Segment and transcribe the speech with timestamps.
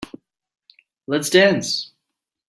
[1.05, 1.93] Let's dance.